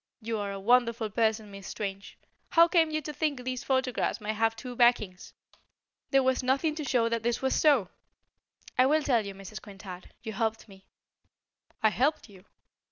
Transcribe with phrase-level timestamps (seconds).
[0.19, 2.17] You are a wonderful person, Miss Strange.
[2.49, 5.31] How came you to think these photographs might have two backings?
[6.09, 7.87] There was nothing to show that this was so."
[8.79, 9.61] "I will tell you, Mrs.
[9.61, 10.11] Quintard.
[10.23, 10.87] You helped me."
[11.83, 12.45] "I helped you?"